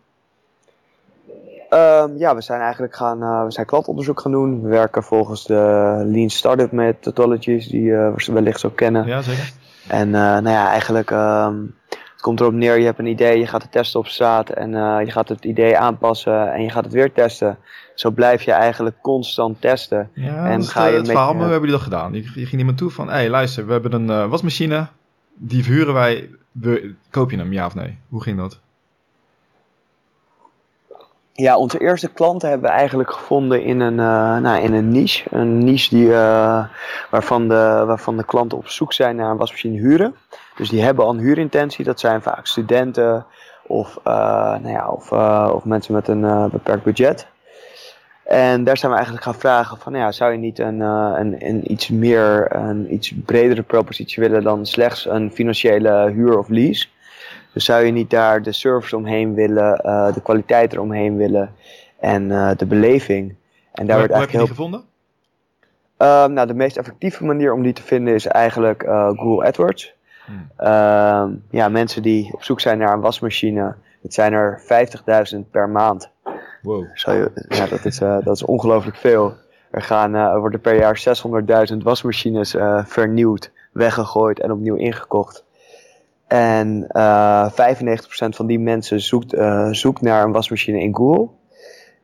Um, 1.69 2.18
ja, 2.18 2.36
we 2.36 2.42
zijn 2.42 2.62
eigenlijk 2.62 2.95
gaan, 2.95 3.45
we 3.45 3.51
zijn 3.51 3.65
klantonderzoek 3.65 4.19
gaan 4.19 4.31
doen. 4.31 4.62
We 4.62 4.69
werken 4.69 5.04
volgens 5.04 5.45
de 5.45 6.01
Lean 6.06 6.30
Startup 6.30 6.71
methodologies, 6.71 7.68
die 7.68 7.92
we 7.92 8.31
wellicht 8.31 8.59
zo 8.59 8.69
kennen. 8.69 9.06
Ja, 9.06 9.21
zeker. 9.21 9.51
En 9.88 10.09
nou 10.09 10.50
ja, 10.50 10.69
eigenlijk 10.69 11.09
um, 11.09 11.75
het 12.18 12.25
komt 12.25 12.40
erop 12.40 12.54
neer, 12.54 12.78
je 12.78 12.86
hebt 12.86 13.00
een 13.00 13.06
idee, 13.06 13.40
je 13.40 13.48
gaat 13.48 13.62
het 13.62 13.72
testen 13.72 14.00
op 14.00 14.08
straat 14.08 14.50
en 14.50 14.72
uh, 14.72 14.98
je 15.04 15.12
gaat 15.12 15.30
het 15.30 15.46
idee 15.46 15.78
aanpassen 15.78 16.54
en 16.54 16.62
je 16.62 16.69
gaat 16.69 16.84
het 16.84 16.94
weer 16.94 17.14
testen. 17.14 17.58
Zo 17.96 18.12
blijf 18.12 18.44
je 18.44 18.52
eigenlijk 18.52 18.96
constant 19.02 19.62
testen. 19.62 20.10
Ja, 20.14 20.50
en 20.50 20.64
ga 20.64 20.86
je 20.86 20.92
het 20.92 21.02
met, 21.02 21.12
verhaal, 21.12 21.34
maar 21.34 21.46
we 21.46 21.52
hebben 21.52 21.69
dat 21.69 21.81
gedaan. 21.81 22.14
Je, 22.14 22.31
je 22.36 22.46
ging 22.46 22.58
iemand 22.58 22.78
toe 22.78 22.90
van, 22.90 23.08
hé 23.08 23.14
hey, 23.14 23.30
luister, 23.30 23.66
we 23.66 23.72
hebben 23.72 23.94
een 23.94 24.10
uh, 24.10 24.30
wasmachine, 24.30 24.88
die 25.36 25.64
verhuren 25.64 25.94
wij, 25.94 26.30
we, 26.52 26.94
koop 27.10 27.31
je 27.31 27.38
hem, 27.38 27.54
ja 27.54 27.66
of 27.66 27.75
nee? 27.75 27.98
Hoe 28.10 28.22
ging 28.22 28.38
dat? 28.38 28.60
Ja, 31.39 31.57
onze 31.57 31.80
eerste 31.80 32.13
klanten 32.13 32.50
hebben 32.50 32.69
we 32.69 32.75
eigenlijk 32.75 33.12
gevonden 33.12 33.63
in 33.63 33.80
een, 33.80 33.94
uh, 33.94 34.38
nou, 34.38 34.63
in 34.63 34.74
een 34.74 34.89
niche. 34.89 35.28
Een 35.30 35.57
niche 35.57 35.95
die, 35.95 36.07
uh, 36.07 36.66
waarvan, 37.10 37.48
de, 37.48 37.84
waarvan 37.86 38.18
de 38.18 38.25
klanten 38.25 38.57
op 38.57 38.68
zoek 38.68 38.94
zijn 38.94 39.16
naar 39.16 39.31
een 39.31 39.38
wasmachine 39.38 39.78
huren. 39.78 40.16
Dus 40.56 40.69
die 40.69 40.81
hebben 40.81 41.06
al 41.06 41.12
een 41.12 41.19
huurintentie. 41.19 41.86
Dat 41.86 42.00
zijn 42.00 42.22
vaak 42.22 42.48
studenten 42.48 43.25
of, 43.68 44.00
uh, 44.07 44.13
nou 44.60 44.69
ja, 44.69 44.89
of, 44.89 45.12
of 45.54 45.66
mensen 45.66 45.94
met 45.94 46.07
een 46.07 46.50
beperkt 46.51 46.84
budget. 46.84 47.28
En 48.24 48.63
daar 48.63 48.78
zijn 48.78 48.92
we 48.92 48.98
eigenlijk 48.98 49.25
gaan 49.25 49.40
vragen 49.40 49.78
van, 49.78 49.94
ja, 49.94 50.12
zou 50.12 50.31
je 50.31 50.38
niet 50.38 50.60
een, 50.60 50.80
een, 50.80 51.36
een 51.48 51.72
iets 51.72 51.90
meer, 51.90 52.56
een 52.56 52.94
iets 52.94 53.13
bredere 53.25 53.62
propositie 53.62 54.24
willen 54.24 54.44
dan 54.44 54.66
slechts 54.66 55.06
een 55.06 55.31
financiële 55.31 56.12
huur 56.12 56.38
of 56.38 56.50
lease? 56.50 56.88
Dus 57.57 57.66
zou 57.66 57.85
je 57.85 57.92
niet 57.92 58.09
daar 58.09 58.42
de 58.42 58.52
service 58.52 58.95
omheen 58.95 59.33
willen, 59.33 59.81
uh, 59.85 60.14
de 60.14 60.21
kwaliteit 60.21 60.73
eromheen 60.73 61.18
willen 61.18 61.56
en 61.99 62.30
uh, 62.30 62.52
de 62.57 62.66
beleving. 62.66 63.35
En 63.73 63.87
daar 63.87 63.97
Hoe, 63.99 64.07
werd 64.07 64.11
eigenlijk 64.11 64.31
heb 64.31 64.31
je 64.31 64.37
die 64.37 64.47
gevonden? 64.47 64.80
Uh, 65.97 66.26
nou, 66.26 66.47
de 66.47 66.54
meest 66.54 66.78
effectieve 66.78 67.26
manier 67.26 67.54
om 67.54 67.64
die 67.64 67.73
te 67.73 67.81
vinden 67.81 68.14
is 68.14 68.26
eigenlijk 68.26 68.83
uh, 68.83 69.07
Google 69.07 69.47
AdWords. 69.47 69.94
Hmm. 70.26 70.49
Ehm, 70.57 71.31
ja, 71.49 71.69
mensen 71.69 72.02
die 72.02 72.33
op 72.33 72.44
zoek 72.44 72.59
zijn 72.59 72.78
naar 72.78 72.94
een 72.94 73.02
wasmachine, 73.02 73.76
het 74.02 74.14
zijn 74.14 74.33
er 74.33 74.61
50.000 75.33 75.40
per 75.52 75.69
maand. 75.69 76.09
Wow. 76.61 76.85
Je, 76.94 77.31
ja, 77.49 77.66
dat 77.66 77.85
is, 77.85 77.97
dat 77.97 78.35
is 78.35 78.44
ongelooflijk 78.44 78.97
veel. 78.97 79.33
Er, 79.71 79.81
gaan, 79.81 80.14
er 80.14 80.40
worden 80.40 80.61
per 80.61 80.76
jaar 80.76 81.18
600.000 81.71 81.78
wasmachines 81.78 82.56
vernieuwd, 82.85 83.52
weggegooid 83.71 84.40
en 84.40 84.52
opnieuw 84.52 84.76
ingekocht. 84.76 85.45
En 86.28 86.88
uh, 86.92 87.46
eh, 87.57 87.76
95% 87.76 88.36
van 88.36 88.48
die 88.48 88.60
mensen 88.60 89.02
zoekt, 89.02 89.34
uh, 89.34 89.68
zoekt 89.72 90.02
naar 90.02 90.24
een 90.24 90.31
wasmachine 90.31 90.80
in 90.80 90.96
Google. 90.96 91.28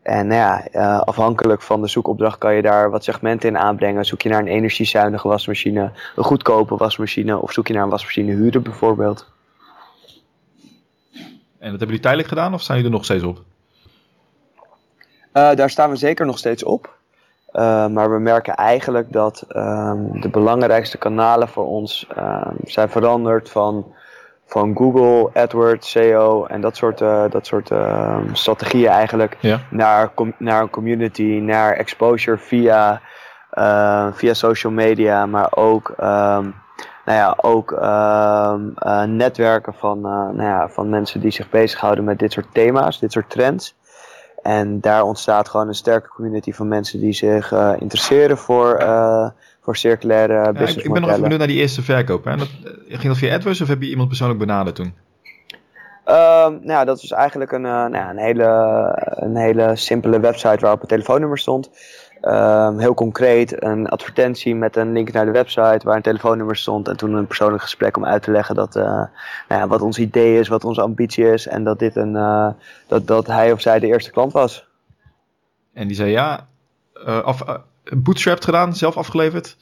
En 0.01 0.27
nou 0.27 0.39
ja, 0.39 0.67
uh, 0.73 1.01
afhankelijk 1.01 1.61
van 1.61 1.81
de 1.81 1.87
zoekopdracht 1.87 2.37
kan 2.37 2.55
je 2.55 2.61
daar 2.61 2.89
wat 2.89 3.03
segmenten 3.03 3.49
in 3.49 3.57
aanbrengen. 3.57 4.05
Zoek 4.05 4.21
je 4.21 4.29
naar 4.29 4.39
een 4.39 4.47
energiezuinige 4.47 5.27
wasmachine, 5.27 5.91
een 6.15 6.23
goedkope 6.23 6.75
wasmachine 6.75 7.37
of 7.37 7.51
zoek 7.51 7.67
je 7.67 7.73
naar 7.73 7.83
een 7.83 7.89
wasmachine 7.89 8.31
huren 8.31 8.63
bijvoorbeeld. 8.63 9.31
En 11.59 11.71
dat 11.71 11.79
hebben 11.79 11.87
jullie 11.87 11.99
tijdelijk 11.99 12.29
gedaan 12.29 12.53
of 12.53 12.61
staan 12.61 12.75
jullie 12.75 12.91
er 12.91 12.97
nog 12.97 13.05
steeds 13.05 13.23
op? 13.23 13.41
daar 15.31 15.69
staan 15.69 15.89
we 15.89 15.95
zeker 15.95 16.25
nog 16.25 16.37
steeds 16.37 16.63
op. 16.63 16.97
maar 17.91 18.11
we 18.11 18.19
merken 18.19 18.55
eigenlijk 18.55 19.11
dat 19.11 19.45
um, 19.55 20.21
de 20.21 20.29
belangrijkste 20.29 20.97
kanalen 20.97 21.47
voor 21.47 21.67
ons 21.67 22.07
um, 22.17 22.57
zijn 22.65 22.89
veranderd 22.89 23.49
van 23.49 23.93
van 24.53 24.75
Google, 24.77 25.29
AdWords, 25.33 25.89
SEO 25.89 26.45
en 26.45 26.61
dat 26.61 26.75
soort, 26.75 27.01
uh, 27.01 27.23
dat 27.29 27.45
soort 27.45 27.71
uh, 27.71 28.17
strategieën 28.31 28.89
eigenlijk 28.89 29.37
ja. 29.39 29.59
naar, 29.69 30.11
naar 30.37 30.61
een 30.61 30.69
community, 30.69 31.39
naar 31.41 31.73
exposure 31.73 32.37
via, 32.37 33.01
uh, 33.53 34.07
via 34.11 34.33
social 34.33 34.73
media, 34.73 35.25
maar 35.25 35.47
ook, 35.55 35.89
um, 35.89 36.55
nou 37.05 37.17
ja, 37.17 37.37
ook 37.41 37.71
um, 37.71 38.73
netwerken 39.15 39.73
van, 39.73 40.01
nou 40.01 40.43
ja, 40.43 40.69
van 40.69 40.89
mensen 40.89 41.19
die 41.19 41.31
zich 41.31 41.49
bezighouden 41.49 42.03
met 42.03 42.19
dit 42.19 42.31
soort 42.31 42.53
thema's, 42.53 42.99
dit 42.99 43.11
soort 43.11 43.29
trends. 43.29 43.75
En 44.41 44.79
daar 44.79 45.03
ontstaat 45.03 45.49
gewoon 45.49 45.67
een 45.67 45.73
sterke 45.75 46.07
community 46.07 46.51
van 46.53 46.67
mensen 46.67 46.99
die 46.99 47.13
zich 47.13 47.51
interesseren 47.79 48.37
voor, 48.37 48.77
voor 49.63 49.77
circulaire 49.77 50.33
Ja, 50.33 50.51
business 50.51 50.75
ik, 50.75 50.83
ik 50.83 50.91
ben 50.91 51.01
nog 51.01 51.09
even 51.09 51.21
benieuwd 51.21 51.39
naar 51.39 51.47
die 51.47 51.59
eerste 51.59 51.81
verkoop. 51.81 52.23
Hè? 52.23 52.35
Dat, 52.35 52.49
eh, 52.63 52.71
ging 52.87 53.03
dat 53.03 53.17
via 53.17 53.35
AdWords 53.35 53.61
of 53.61 53.67
heb 53.67 53.81
je 53.81 53.89
iemand 53.89 54.07
persoonlijk 54.07 54.39
benaderd 54.39 54.75
toen? 54.75 54.93
Ehm, 56.03 56.51
nou 56.51 56.67
ja, 56.67 56.85
dat 56.85 57.01
was 57.01 57.11
eigenlijk 57.11 57.51
een, 57.51 57.65
eh, 57.65 57.71
nou 57.71 57.95
ja, 57.95 58.09
een, 58.09 58.17
hele, 58.17 58.47
een 59.15 59.35
hele 59.35 59.75
simpele 59.75 60.19
website 60.19 60.57
waarop 60.59 60.81
een 60.81 60.87
telefoonnummer 60.87 61.37
stond. 61.37 61.69
Ehm, 62.21 62.77
heel 62.77 62.93
concreet, 62.93 63.63
een 63.63 63.89
advertentie 63.89 64.55
met 64.55 64.75
een 64.75 64.91
link 64.91 65.11
naar 65.11 65.25
de 65.25 65.31
website 65.31 65.79
waar 65.83 65.95
een 65.95 66.01
telefoonnummer 66.01 66.55
stond. 66.55 66.87
En 66.87 66.97
toen 66.97 67.13
een 67.13 67.27
persoonlijk 67.27 67.63
gesprek 67.63 67.97
om 67.97 68.05
uit 68.05 68.23
te 68.23 68.31
leggen 68.31 68.55
dat, 68.55 68.75
eh, 68.75 68.83
nou 68.83 69.61
ja, 69.61 69.67
wat 69.67 69.81
ons 69.81 69.99
idee 69.99 70.39
is, 70.39 70.47
wat 70.47 70.63
onze 70.63 70.81
ambitie 70.81 71.31
is. 71.31 71.47
En 71.47 71.63
dat, 71.63 71.79
dit 71.79 71.95
een, 71.95 72.13
dat, 72.87 73.07
dat 73.07 73.27
hij 73.27 73.51
of 73.51 73.61
zij 73.61 73.79
de 73.79 73.87
eerste 73.87 74.11
klant 74.11 74.33
was. 74.33 74.67
En 75.73 75.87
die 75.87 75.95
zei 75.95 76.11
ja, 76.11 76.47
eh, 77.05 77.27
bootstrapped 77.83 78.45
gedaan, 78.45 78.75
zelf 78.75 78.97
afgeleverd. 78.97 79.57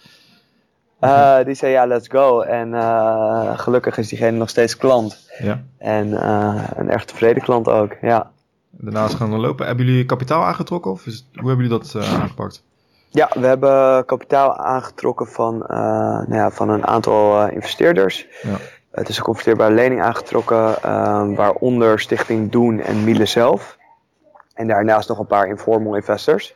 Eh, 1.00 1.38
die 1.46 1.54
zei 1.54 1.72
ja, 1.72 1.86
let's 1.86 2.08
go. 2.08 2.42
En 2.42 2.74
eh, 2.74 3.60
gelukkig 3.60 3.98
is 3.98 4.08
diegene 4.08 4.38
nog 4.38 4.50
steeds 4.50 4.78
klant. 4.78 5.30
Ja. 5.40 5.63
En 5.78 6.22
eh, 6.22 6.63
een 6.75 6.90
echt 6.90 7.08
tevreden 7.08 7.44
klant 7.44 7.68
ook, 7.68 7.96
ja. 8.01 8.32
Daarna 8.70 9.04
is 9.04 9.10
het 9.10 9.20
gaan 9.20 9.40
lopen. 9.40 9.66
Hebben 9.66 9.86
jullie 9.86 10.06
kapitaal 10.06 10.44
aangetrokken 10.44 10.92
of 10.92 11.06
is, 11.06 11.28
hoe 11.34 11.48
hebben 11.48 11.68
jullie 11.68 11.80
dat 11.80 11.96
aangepakt? 11.96 12.63
Ja, 13.10 13.30
we 13.34 13.46
hebben 13.46 14.06
kapitaal 14.06 14.58
aangetrokken 14.58 15.28
van, 15.28 15.58
nou 15.68 16.36
ja, 16.36 16.51
van 16.51 16.70
een 16.70 16.88
aantal 16.88 17.48
investeerders. 17.48 18.28
Ja. 18.42 18.58
Het 18.92 19.10
is 19.10 19.18
een 19.18 19.24
converteerbare 19.24 19.74
lening 19.74 20.01
aangetrokken, 20.01 20.84
eh, 20.84 21.36
waaronder 21.36 22.00
Stichting 22.00 22.51
Doen 22.51 22.80
en 22.80 23.04
Miele 23.04 23.25
zelf. 23.25 23.78
En 24.54 24.68
daarnaast 24.68 25.10
nog 25.10 25.20
een 25.20 25.28
paar 25.28 25.48
informal 25.48 25.96
investors. 25.96 26.56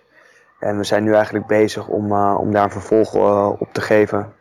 En 0.65 0.77
we 0.77 0.83
zijn 0.83 1.03
nu 1.03 1.13
eigenlijk 1.13 1.47
bezig 1.47 1.87
om, 1.87 2.11
eh, 2.11 2.37
om 2.39 2.51
daar 2.51 2.63
een 2.63 2.71
vervolg 2.71 3.15
eh, 3.15 3.49
op 3.59 3.69
te 3.71 3.81
geven. 3.81 4.33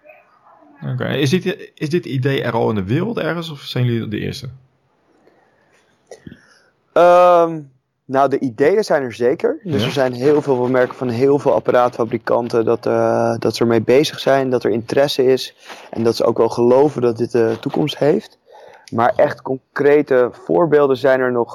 Oké. 0.93 1.09
Is, 1.09 1.31
dit, 1.31 1.71
is 1.75 1.89
dit 1.89 2.05
idee 2.07 2.43
er 2.43 2.53
al 2.53 2.69
in 2.69 2.75
de 2.75 2.85
wereld 2.85 3.19
ergens 3.19 3.51
of 3.51 3.61
zijn 3.61 3.85
jullie 3.85 4.09
de 4.09 4.19
eerste? 4.19 4.49
Ehm, 6.93 7.61
nou, 8.05 8.29
de 8.29 8.39
ideeën 8.39 8.85
zijn 8.85 9.03
er 9.03 9.13
zeker. 9.13 9.61
Dus 9.63 9.81
Ja. 9.81 9.87
er 9.87 9.93
zijn 9.93 10.13
heel 10.13 10.43
veel, 10.43 10.63
we 10.63 10.71
merken 10.71 10.95
van 10.97 11.09
heel 11.09 11.39
veel 11.39 11.55
apparaatfabrikanten 11.55 12.65
dat, 12.65 12.87
eh, 12.87 13.35
dat 13.39 13.57
ze 13.57 13.63
ermee 13.63 13.83
bezig 13.83 14.21
zijn, 14.21 14.51
dat 14.51 14.65
er 14.65 14.71
interesse 14.71 15.25
is. 15.25 15.57
En 15.91 16.03
dat 16.03 16.17
ze 16.17 16.25
ook 16.25 16.39
wel 16.39 16.49
geloven 16.49 17.03
dat 17.03 17.17
dit 17.17 17.33
de 17.33 17.57
toekomst 17.61 17.99
heeft. 17.99 18.39
Maar 18.93 19.13
echt 19.17 19.43
concrete 19.43 20.29
voorbeelden 20.33 20.97
zijn 20.97 21.21
er 21.21 21.33
nog 21.33 21.55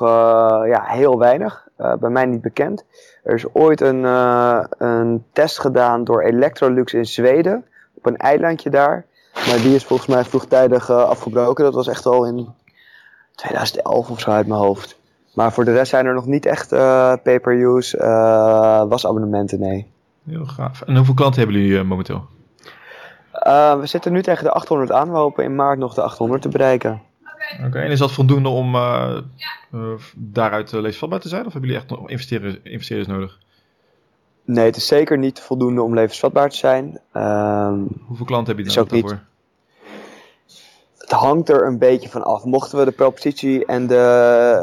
ja, 0.65 0.83
heel 0.85 1.17
weinig. 1.17 1.68
Eh, 1.79 1.93
bij 1.93 2.09
mij 2.09 2.25
niet 2.25 2.41
bekend. 2.41 2.85
Er 3.23 3.35
is 3.35 3.45
ooit 3.53 3.81
een, 3.81 4.05
eh, 4.05 4.63
een 4.77 5.23
test 5.33 5.59
gedaan 5.59 6.03
door 6.03 6.21
Electrolux 6.21 6.93
in 6.93 7.05
Zweden. 7.05 7.65
Op 7.93 8.05
een 8.05 8.17
eilandje 8.17 8.69
daar. 8.69 9.05
Maar 9.33 9.57
die 9.57 9.75
is 9.75 9.85
volgens 9.85 10.09
mij 10.09 10.23
vroegtijdig 10.23 10.89
eh, 10.89 11.03
afgebroken. 11.03 11.63
Dat 11.63 11.73
was 11.73 11.87
echt 11.87 12.05
al 12.05 12.25
in 12.25 12.47
2011 13.35 14.09
of 14.09 14.19
zo 14.19 14.31
uit 14.31 14.47
mijn 14.47 14.59
hoofd. 14.59 14.99
Maar 15.33 15.51
voor 15.51 15.65
de 15.65 15.73
rest 15.73 15.89
zijn 15.89 16.05
er 16.05 16.13
nog 16.13 16.25
niet 16.25 16.45
echt 16.45 16.69
pay-per-use 17.23 17.97
wasabonnementen, 18.89 19.59
nee. 19.59 19.91
Heel 20.25 20.45
gaaf. 20.45 20.81
En 20.81 20.95
hoeveel 20.95 21.13
klanten 21.13 21.41
hebben 21.41 21.61
jullie 21.61 21.83
momenteel? 21.83 22.25
We 23.79 23.81
zitten 23.83 24.11
nu 24.11 24.21
tegen 24.21 24.43
de 24.43 24.51
800 24.51 24.91
aan. 24.91 25.11
We 25.11 25.17
hopen 25.17 25.43
in 25.43 25.55
maart 25.55 25.79
nog 25.79 25.93
de 25.93 26.01
800 26.01 26.41
te 26.41 26.49
bereiken. 26.49 27.01
Oké. 27.65 27.79
En 27.79 27.91
is 27.91 27.99
dat 27.99 28.11
voldoende 28.11 28.49
om 28.49 28.75
eh, 28.75 29.17
eh, 29.71 29.79
daaruit 30.15 30.71
uh, 30.71 30.79
levensvatbaar 30.79 31.19
te 31.19 31.27
zijn? 31.29 31.45
Of 31.45 31.51
hebben 31.53 31.69
jullie 31.69 31.85
echt 31.85 31.99
nog 31.99 32.09
investeerders, 32.09 32.55
investeerders 32.63 33.07
nodig? 33.09 33.37
Nee, 34.45 34.65
het 34.65 34.75
is 34.75 34.87
zeker 34.87 35.17
niet 35.17 35.39
voldoende 35.39 35.81
om 35.81 35.93
levensvatbaar 35.93 36.49
te 36.49 36.57
zijn. 36.57 36.99
Ehm, 37.13 37.79
Hoeveel 38.05 38.25
klanten 38.25 38.55
heb 38.55 38.65
je 38.65 38.79
ook 38.79 38.91
niet- 38.91 39.01
daarvoor? 39.01 39.27
het 40.97 41.11
hangt 41.11 41.49
er 41.49 41.65
een 41.65 41.77
beetje 41.77 42.09
van 42.09 42.23
af. 42.23 42.43
Mochten 42.43 42.77
we 42.79 42.85
de 42.85 42.91
propositie 42.91 43.65
en 43.65 43.87
de 43.87 43.95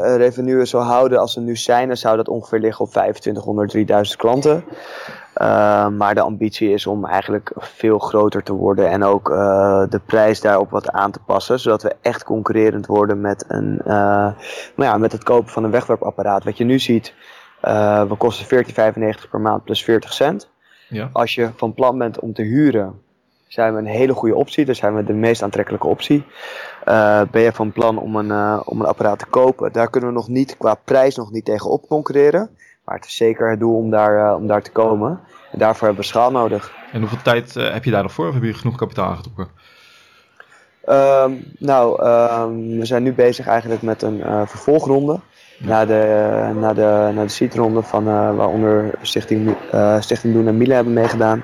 eh, 0.03 0.15
revenue 0.15 0.65
zo 0.65 0.77
houden 0.79 1.19
als 1.19 1.33
ze 1.33 1.39
nu 1.39 1.55
zijn, 1.55 1.87
dan 1.87 1.97
zou 1.97 2.17
dat 2.17 2.27
ongeveer 2.27 2.59
liggen 2.59 2.85
op 2.85 2.91
2500, 2.91 3.69
3000 3.69 4.19
klanten. 4.19 4.63
Uh, 5.41 5.87
maar 5.87 6.15
de 6.15 6.21
ambitie 6.21 6.73
is 6.73 6.87
om 6.87 7.05
eigenlijk 7.05 7.51
veel 7.57 7.99
groter 7.99 8.43
te 8.43 8.53
worden 8.53 8.89
en 8.89 9.03
ook 9.03 9.29
uh, 9.29 9.83
de 9.89 9.99
prijs 10.05 10.41
daarop 10.41 10.69
wat 10.69 10.91
aan 10.91 11.11
te 11.11 11.19
passen, 11.19 11.59
zodat 11.59 11.83
we 11.83 11.95
echt 12.01 12.23
concurrerend 12.23 12.85
worden 12.85 13.21
met, 13.21 13.45
een, 13.47 13.81
uh, 13.81 13.85
nou 13.85 14.33
ja, 14.75 14.97
met 14.97 15.11
het 15.11 15.23
kopen 15.23 15.49
van 15.49 15.63
een 15.63 15.71
wegwerpapparaat. 15.71 16.43
Wat 16.43 16.57
je 16.57 16.63
nu 16.63 16.79
ziet, 16.79 17.13
uh, 17.65 18.03
we 18.03 18.15
kosten 18.15 18.65
14,95 18.65 19.29
per 19.29 19.39
maand 19.39 19.63
plus 19.63 19.83
40 19.83 20.13
cent. 20.13 20.49
Ja. 20.89 21.09
Als 21.13 21.35
je 21.35 21.49
van 21.55 21.73
plan 21.73 21.97
bent 21.97 22.19
om 22.19 22.33
te 22.33 22.41
huren, 22.41 23.01
zijn 23.47 23.73
we 23.73 23.79
een 23.79 23.85
hele 23.85 24.13
goede 24.13 24.35
optie. 24.35 24.65
Daar 24.65 24.75
zijn 24.75 24.95
we 24.95 25.03
de 25.03 25.13
meest 25.13 25.41
aantrekkelijke 25.43 25.87
optie. 25.87 26.23
Uh, 26.85 27.21
ben 27.31 27.41
je 27.41 27.51
van 27.51 27.71
plan 27.71 27.97
om 27.97 28.15
een, 28.15 28.27
uh, 28.27 28.61
om 28.65 28.79
een 28.79 28.87
apparaat 28.87 29.19
te 29.19 29.25
kopen? 29.25 29.71
Daar 29.71 29.89
kunnen 29.89 30.09
we 30.09 30.15
nog 30.15 30.27
niet 30.27 30.57
qua 30.57 30.73
prijs 30.73 31.15
nog 31.15 31.31
niet 31.31 31.45
tegen 31.45 31.69
op 31.69 31.87
concurreren. 31.87 32.49
Maar 32.87 32.95
het 32.95 33.05
is 33.05 33.15
zeker 33.15 33.49
het 33.49 33.59
doel 33.59 33.77
om 33.77 33.89
daar, 33.89 34.27
uh, 34.27 34.35
om 34.35 34.47
daar 34.47 34.61
te 34.61 34.71
komen. 34.71 35.19
En 35.51 35.59
daarvoor 35.59 35.87
hebben 35.87 36.03
we 36.03 36.09
schaal 36.09 36.31
nodig. 36.31 36.71
En 36.91 36.99
hoeveel 36.99 37.21
tijd 37.23 37.55
uh, 37.55 37.73
heb 37.73 37.83
je 37.83 37.91
daar 37.91 38.01
nog 38.01 38.11
voor? 38.11 38.27
Of 38.27 38.33
heb 38.33 38.43
je 38.43 38.53
genoeg 38.53 38.75
kapitaal 38.75 39.09
aangetrokken? 39.09 39.47
Um, 40.89 41.43
nou, 41.59 42.07
um, 42.07 42.79
we 42.79 42.85
zijn 42.85 43.03
nu 43.03 43.13
bezig 43.13 43.47
eigenlijk 43.47 43.81
met 43.81 44.01
een 44.01 44.17
uh, 44.17 44.41
vervolgronde. 44.45 45.19
Ja. 45.57 45.67
Na 45.67 45.85
de, 45.85 46.51
na 46.55 46.73
de, 46.73 47.11
na 47.13 47.21
de 47.21 47.29
seedronde 47.29 47.81
van 47.81 48.07
uh, 48.07 48.35
waaronder 48.35 48.93
Stichting, 49.01 49.55
uh, 49.73 50.01
Stichting 50.01 50.33
Doen 50.33 50.47
en 50.47 50.57
Miele 50.57 50.73
hebben 50.73 50.93
meegedaan. 50.93 51.43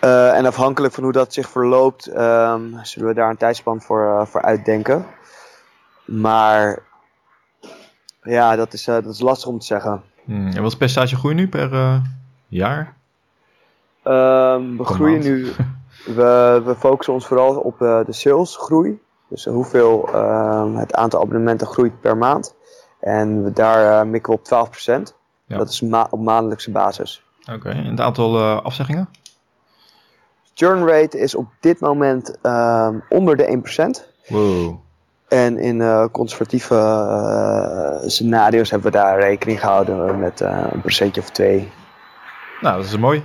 Uh, 0.00 0.36
en 0.36 0.46
afhankelijk 0.46 0.94
van 0.94 1.02
hoe 1.02 1.12
dat 1.12 1.32
zich 1.32 1.48
verloopt, 1.48 2.06
um, 2.06 2.78
zullen 2.82 3.08
we 3.08 3.14
daar 3.14 3.30
een 3.30 3.36
tijdspan 3.36 3.82
voor, 3.82 4.02
uh, 4.02 4.26
voor 4.26 4.42
uitdenken. 4.42 5.06
Maar 6.04 6.82
ja, 8.24 8.56
dat 8.56 8.72
is, 8.72 8.88
uh, 8.88 8.94
dat 8.94 9.06
is 9.06 9.20
lastig 9.20 9.48
om 9.48 9.58
te 9.58 9.66
zeggen. 9.66 10.02
Hmm. 10.24 10.46
En 10.46 10.62
wat 10.62 10.70
is 10.70 10.76
percentage 10.76 11.16
groei 11.16 11.34
nu 11.34 11.48
per 11.48 11.72
uh, 11.72 11.96
jaar? 12.48 12.94
Um, 14.04 14.76
we 14.76 14.84
groeien 14.84 15.22
nu, 15.22 15.52
we, 16.18 16.62
we 16.64 16.74
focussen 16.78 17.14
ons 17.14 17.26
vooral 17.26 17.56
op 17.56 17.80
uh, 17.80 18.04
de 18.04 18.12
salesgroei. 18.12 19.02
Dus 19.28 19.44
hoeveel 19.44 20.08
uh, 20.14 20.76
het 20.76 20.94
aantal 20.94 21.20
abonnementen 21.20 21.66
groeit 21.66 22.00
per 22.00 22.16
maand. 22.16 22.54
En 23.00 23.44
we, 23.44 23.52
daar 23.52 24.04
uh, 24.04 24.10
mikken 24.10 24.32
we 24.32 24.38
op 24.38 24.68
12%. 24.68 25.14
Ja. 25.46 25.56
Dat 25.56 25.68
is 25.68 25.80
ma 25.80 26.06
op 26.10 26.20
maandelijkse 26.20 26.70
basis. 26.70 27.24
Oké, 27.40 27.52
okay. 27.54 27.72
en 27.72 27.90
het 27.90 28.00
aantal 28.00 28.38
uh, 28.38 28.60
afzeggingen? 28.60 29.08
Churn 30.54 30.86
rate 30.86 31.18
is 31.18 31.34
op 31.34 31.48
dit 31.60 31.80
moment 31.80 32.38
uh, 32.42 32.88
onder 33.08 33.36
de 33.36 33.62
1%. 34.06 34.28
Wow. 34.28 34.78
En 35.34 35.58
in 35.58 35.80
uh, 35.80 36.04
conservatieve 36.12 36.74
uh, 36.74 38.08
scenario's 38.08 38.70
hebben 38.70 38.92
we 38.92 38.98
daar 38.98 39.20
rekening 39.20 39.60
gehouden 39.60 40.18
met 40.18 40.40
uh, 40.40 40.64
een 40.70 40.80
procentje 40.80 41.20
of 41.20 41.30
twee. 41.30 41.72
Nou, 42.60 42.76
dat 42.76 42.84
is 42.84 42.96
mooi. 42.96 43.24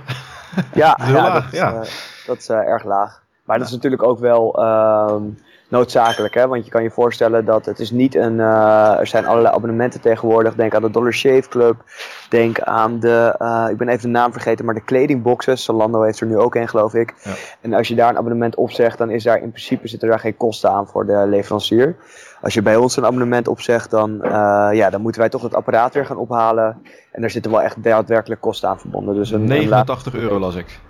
Ja, 0.74 0.94
dat 0.98 1.06
is, 1.06 1.12
ja, 1.12 1.22
laag, 1.22 1.32
dat, 1.32 1.52
is, 1.52 1.58
ja. 1.58 1.84
dat 2.26 2.38
is 2.38 2.48
erg 2.48 2.84
laag. 2.84 3.19
Maar 3.50 3.58
dat 3.58 3.68
is 3.68 3.74
natuurlijk 3.74 4.02
ook 4.02 4.18
wel 4.18 4.54
ehm, 4.62 5.22
noodzakelijk, 5.68 6.34
hè? 6.34 6.46
want 6.46 6.64
je 6.64 6.70
kan 6.70 6.82
je 6.82 6.90
voorstellen 6.90 7.44
dat 7.44 7.66
het 7.66 7.78
is 7.78 7.90
niet 7.90 8.14
een. 8.14 8.34
Uh, 8.34 8.98
er 8.98 9.06
zijn 9.06 9.26
allerlei 9.26 9.54
abonnementen 9.54 10.00
tegenwoordig. 10.00 10.54
Denk 10.54 10.74
aan 10.74 10.82
de 10.82 10.90
Dollar 10.90 11.12
Shave 11.12 11.48
Club. 11.48 11.84
Denk 12.28 12.60
aan 12.60 13.00
de. 13.00 13.34
Uh, 13.38 13.66
ik 13.70 13.76
ben 13.76 13.88
even 13.88 14.02
de 14.02 14.18
naam 14.18 14.32
vergeten, 14.32 14.64
maar 14.64 14.74
de 14.74 14.84
kledingboxes. 14.84 15.64
Zalando 15.64 16.02
heeft 16.02 16.20
er 16.20 16.26
nu 16.26 16.38
ook 16.38 16.54
een, 16.54 16.68
geloof 16.68 16.94
ik. 16.94 17.14
Ja. 17.22 17.30
En 17.60 17.74
als 17.74 17.88
je 17.88 17.94
daar 17.94 18.08
een 18.08 18.16
abonnement 18.16 18.56
op 18.56 18.70
zegt, 18.70 18.98
dan 18.98 19.10
is 19.10 19.24
daar 19.24 19.42
in 19.42 19.50
principe 19.50 19.88
zitten 19.88 20.08
daar 20.08 20.20
geen 20.20 20.36
kosten 20.36 20.70
aan 20.70 20.86
voor 20.86 21.06
de 21.06 21.26
leverancier. 21.28 21.96
Als 22.40 22.54
je 22.54 22.62
bij 22.62 22.76
ons 22.76 22.96
een 22.96 23.06
abonnement 23.06 23.48
opzegt, 23.48 23.90
dan, 23.90 24.10
uh, 24.22 24.30
ja, 24.72 24.90
dan 24.90 25.00
moeten 25.00 25.20
wij 25.20 25.30
toch 25.30 25.42
het 25.42 25.54
apparaat 25.54 25.94
weer 25.94 26.06
gaan 26.06 26.16
ophalen. 26.16 26.82
En 27.12 27.20
daar 27.20 27.30
zitten 27.30 27.50
wel 27.50 27.62
echt 27.62 27.82
daadwerkelijk 27.82 28.40
kosten 28.40 28.68
aan 28.68 28.78
verbonden. 28.78 29.14
Dus 29.14 29.30
een, 29.30 29.44
89 29.44 30.14
euro 30.14 30.38
las 30.38 30.54
ik. 30.54 30.80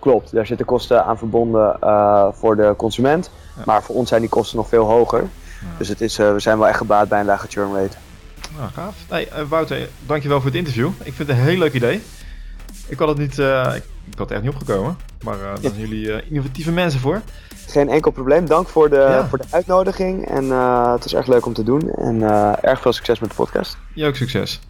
Klopt, 0.00 0.32
daar 0.32 0.46
zitten 0.46 0.66
kosten 0.66 1.04
aan 1.04 1.18
verbonden 1.18 1.76
uh, 1.84 2.26
voor 2.32 2.56
de 2.56 2.74
consument. 2.76 3.30
Ja. 3.56 3.62
Maar 3.66 3.82
voor 3.82 3.94
ons 3.94 4.08
zijn 4.08 4.20
die 4.20 4.30
kosten 4.30 4.56
nog 4.56 4.68
veel 4.68 4.84
hoger. 4.84 5.20
Ja. 5.20 5.66
Dus 5.78 5.88
het 5.88 6.00
is, 6.00 6.18
uh, 6.18 6.32
we 6.32 6.40
zijn 6.40 6.58
wel 6.58 6.68
echt 6.68 6.76
gebaat 6.76 7.08
bij 7.08 7.20
een 7.20 7.26
lage 7.26 7.46
churn 7.48 7.74
rate. 7.74 7.96
Nou, 8.56 8.70
gaaf. 8.70 8.94
Hey, 9.08 9.28
uh, 9.36 9.48
Wouter, 9.48 9.88
dankjewel 10.06 10.36
voor 10.36 10.46
het 10.46 10.58
interview. 10.58 10.88
Ik 11.02 11.14
vind 11.14 11.28
het 11.28 11.28
een 11.28 11.44
heel 11.44 11.58
leuk 11.58 11.72
idee. 11.72 12.02
Ik 12.86 12.98
had 12.98 13.08
het 13.08 13.18
niet, 13.18 13.38
ik, 13.38 13.84
ik 14.10 14.18
had 14.18 14.28
het 14.28 14.30
echt 14.30 14.42
niet 14.42 14.50
opgekomen. 14.50 14.96
Maar 15.24 15.38
daar 15.38 15.58
zijn 15.60 15.78
jullie 15.78 16.26
innovatieve 16.28 16.72
mensen 16.72 17.00
voor. 17.00 17.20
Geen 17.66 17.88
enkel 17.88 18.10
probleem. 18.10 18.46
Dank 18.46 18.68
voor 18.68 18.90
de, 18.90 19.24
voor 19.28 19.38
de 19.38 19.44
uitnodiging. 19.50 20.28
En 20.28 20.50
het 20.92 21.04
is 21.04 21.14
erg 21.14 21.26
leuk 21.26 21.46
om 21.46 21.52
te 21.52 21.62
doen. 21.62 21.90
En 21.90 22.22
erg 22.62 22.80
veel 22.80 22.92
succes 22.92 23.18
met 23.18 23.28
de 23.28 23.36
podcast. 23.36 23.76
Jij 23.94 24.08
ook 24.08 24.16
succes. 24.16 24.60